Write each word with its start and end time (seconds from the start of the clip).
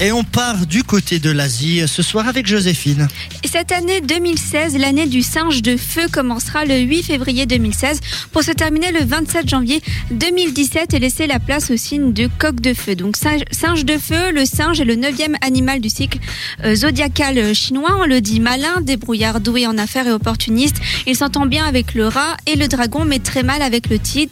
Et 0.00 0.12
on 0.12 0.22
part 0.22 0.66
du 0.66 0.84
côté 0.84 1.18
de 1.18 1.28
l'Asie 1.28 1.82
ce 1.88 2.02
soir 2.02 2.28
avec 2.28 2.46
Joséphine. 2.46 3.08
Et 3.42 3.48
cette 3.48 3.72
année 3.72 4.00
2016, 4.00 4.78
l'année 4.78 5.06
du 5.06 5.22
singe 5.22 5.60
de 5.60 5.76
feu 5.76 6.06
commencera 6.12 6.64
le 6.64 6.78
8 6.78 7.02
février 7.02 7.46
2016 7.46 7.98
pour 8.30 8.44
se 8.44 8.52
terminer 8.52 8.92
le 8.92 9.04
27 9.04 9.48
janvier 9.48 9.82
2017 10.12 10.94
et 10.94 10.98
laisser 11.00 11.26
la 11.26 11.40
place 11.40 11.72
au 11.72 11.76
signe 11.76 12.12
de 12.12 12.28
coq 12.38 12.60
de 12.60 12.74
feu. 12.74 12.94
Donc 12.94 13.16
singe 13.16 13.84
de 13.84 13.98
feu, 13.98 14.30
le 14.30 14.44
singe 14.44 14.80
est 14.80 14.84
le 14.84 14.94
neuvième 14.94 15.36
animal 15.40 15.80
du 15.80 15.88
cycle 15.88 16.20
euh, 16.64 16.76
zodiacal 16.76 17.52
chinois. 17.52 17.96
On 17.98 18.06
le 18.06 18.20
dit 18.20 18.38
malin, 18.38 18.80
débrouillard, 18.80 19.40
doué 19.40 19.66
en 19.66 19.78
affaires 19.78 20.06
et 20.06 20.12
opportuniste. 20.12 20.76
Il 21.08 21.16
s'entend 21.16 21.46
bien 21.46 21.64
avec 21.64 21.94
le 21.94 22.06
rat 22.06 22.36
et 22.46 22.54
le 22.54 22.68
dragon, 22.68 23.04
mais 23.04 23.18
très 23.18 23.42
mal 23.42 23.62
avec 23.62 23.88
le 23.88 23.98
tigre. 23.98 24.30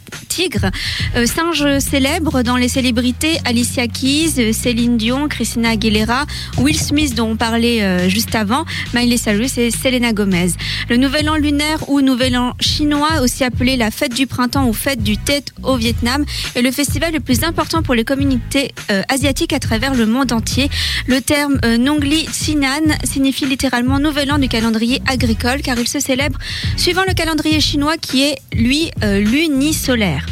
Euh, 1.15 1.25
singe 1.25 1.79
célèbre 1.79 2.43
dans 2.43 2.57
les 2.57 2.67
célébrités 2.67 3.37
Alicia 3.45 3.87
Keys, 3.87 4.53
Céline 4.53 4.97
Dion, 4.97 5.27
Christine 5.27 5.65
Aguilera, 5.65 6.25
Will 6.57 6.77
Smith 6.77 7.15
dont 7.15 7.31
on 7.31 7.35
parlait 7.35 7.81
euh, 7.81 8.07
juste 8.07 8.35
avant, 8.35 8.65
Miley 8.93 9.17
Cyrus 9.17 9.57
et 9.57 9.71
Selena 9.71 10.13
Gomez. 10.13 10.49
Le 10.89 10.97
Nouvel 10.97 11.29
An 11.29 11.35
lunaire 11.35 11.89
ou 11.89 12.01
Nouvel 12.01 12.37
An 12.37 12.53
chinois, 12.59 13.21
aussi 13.23 13.43
appelé 13.43 13.77
la 13.77 13.89
fête 13.89 14.13
du 14.13 14.27
printemps 14.27 14.67
ou 14.67 14.73
fête 14.73 15.01
du 15.01 15.17
Tête 15.17 15.53
au 15.63 15.75
Vietnam, 15.75 16.23
est 16.55 16.61
le 16.61 16.71
festival 16.71 17.13
le 17.13 17.19
plus 17.19 17.43
important 17.43 17.81
pour 17.81 17.95
les 17.95 18.03
communautés 18.03 18.73
euh, 18.91 19.01
asiatiques 19.09 19.53
à 19.53 19.59
travers 19.59 19.95
le 19.95 20.05
monde 20.05 20.31
entier. 20.31 20.69
Le 21.07 21.19
terme 21.19 21.59
Nongli 21.79 22.27
Sinan 22.31 22.95
signifie 23.03 23.45
littéralement 23.45 23.99
Nouvel 23.99 24.31
An 24.31 24.37
du 24.37 24.49
calendrier 24.49 25.01
agricole 25.07 25.61
car 25.63 25.79
il 25.79 25.87
se 25.87 25.99
célèbre 25.99 26.37
suivant 26.75 27.03
le 27.07 27.13
calendrier 27.15 27.59
chinois 27.59 27.97
qui 27.97 28.23
est 28.23 28.37
lui 28.53 28.91
lunisolaire. 29.01 30.26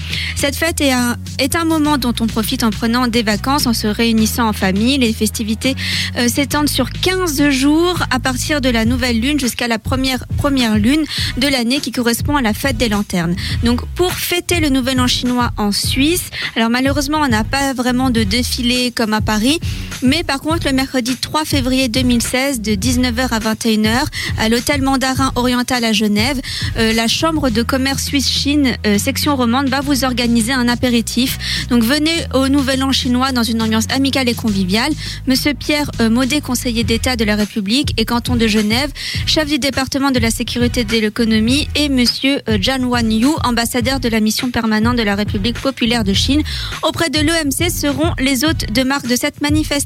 Cette 0.46 0.58
fête 0.58 0.80
est 0.80 1.56
un, 1.56 1.66
moment 1.66 1.98
dont 1.98 2.14
on 2.20 2.28
profite 2.28 2.64
en 2.64 2.70
prenant 2.70 3.08
des 3.08 3.24
vacances, 3.24 3.66
en 3.66 3.74
se 3.74 3.88
réunissant 3.88 4.48
en 4.48 4.54
famille. 4.54 5.00
Les 5.00 5.12
festivités 5.12 5.74
euh, 6.18 6.28
s'étendent 6.28 6.70
sur 6.70 6.92
15 6.92 7.50
jours 7.50 7.98
à 8.12 8.20
partir 8.20 8.62
de 8.62 8.70
la 8.70 8.86
nouvelle 8.86 9.20
lune 9.20 9.40
jusqu'à 9.40 9.68
la 9.68 9.80
première, 9.80 10.24
première 10.38 10.78
lune 10.78 11.04
de 11.38 11.48
l'année 11.48 11.80
qui 11.80 11.92
correspond 11.92 12.36
à 12.36 12.44
la 12.44 12.54
fête 12.54 12.78
des 12.78 12.90
lanternes. 12.90 13.36
Donc 13.64 13.88
pour 13.96 14.12
fêter 14.12 14.60
le 14.60 14.70
nouvel 14.70 15.02
an 15.02 15.08
chinois 15.08 15.50
en 15.58 15.72
Suisse, 15.72 16.30
alors 16.56 16.70
malheureusement 16.70 17.22
on 17.24 17.28
n'a 17.28 17.44
pas 17.44 17.74
vraiment 17.74 18.12
de 18.12 18.22
défilé 18.22 18.92
comme 18.92 19.14
à 19.14 19.22
Paris, 19.22 19.60
mais 20.02 20.24
par 20.24 20.40
contre 20.42 20.68
le 20.68 20.74
mercredi 20.74 21.16
3 21.16 21.46
février 21.46 21.88
2016 21.88 22.62
de 22.62 22.72
19h 22.72 23.30
à 23.32 23.40
21h 23.40 24.06
à 24.38 24.50
l'hôtel 24.50 24.82
Mandarin 24.82 25.32
Oriental 25.36 25.84
à 25.84 25.94
Genève, 25.94 26.40
euh, 26.78 26.94
la 26.94 27.08
chambre 27.08 27.50
de 27.50 27.64
commerce 27.64 28.06
Suisse-Chine 28.06 28.76
euh, 28.86 28.98
section 28.98 29.36
romande 29.36 29.70
va 29.70 29.82
vous 29.82 30.04
organiser 30.04 30.54
un 30.54 30.68
apéritif. 30.68 31.38
Donc 31.70 31.84
venez 31.84 32.26
au 32.34 32.48
Nouvel 32.48 32.84
An 32.84 32.92
chinois 32.92 33.32
dans 33.32 33.44
une 33.44 33.62
ambiance 33.62 33.86
amicale 33.90 34.30
et 34.30 34.34
conviviale. 34.34 34.92
Monsieur 35.28 35.54
Pierre 35.54 35.90
euh, 36.02 36.10
Maudet, 36.10 36.42
conseiller 36.42 36.84
d'État 36.84 37.16
de 37.16 37.24
la 37.24 37.36
République 37.36 37.94
et 37.98 38.06
canton 38.06 38.36
de 38.36 38.48
Genève, 38.48 38.92
chef 39.26 39.48
du 39.48 39.60
département 39.60 40.12
de 40.12 40.20
la 40.20 40.32
sécurité 40.32 40.84
de 40.84 40.92
l'économie, 40.92 41.68
et 41.76 41.90
Monsieur 41.90 42.42
euh, 42.50 42.58
Zhang 42.62 42.84
Wan 42.86 43.12
Yu, 43.12 43.30
ambassadeur 43.44 44.00
de 44.00 44.10
la 44.10 44.20
mission 44.20 44.52
permanente 44.52 44.98
de 44.98 45.04
la 45.04 45.16
République 45.16 45.60
populaire 45.60 46.04
de 46.04 46.14
Chine, 46.14 46.42
auprès 46.84 47.10
de 47.10 47.20
l'OMC 47.20 47.70
seront 47.72 48.14
les 48.20 48.44
hôtes 48.44 48.72
de 48.72 48.84
marque 48.84 49.08
de 49.08 49.16
cette 49.16 49.42
manifestation. 49.42 49.85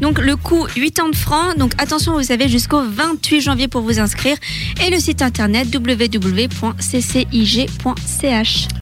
Donc 0.00 0.18
le 0.18 0.36
coût 0.36 0.66
80 0.66 1.12
francs. 1.14 1.56
Donc 1.58 1.72
attention, 1.78 2.12
vous 2.14 2.22
savez, 2.22 2.48
jusqu'au 2.48 2.82
28 2.82 3.40
janvier 3.40 3.68
pour 3.68 3.82
vous 3.82 3.98
inscrire. 3.98 4.36
Et 4.84 4.90
le 4.90 4.98
site 4.98 5.22
internet 5.22 5.68
www.ccig.ch. 5.74 6.58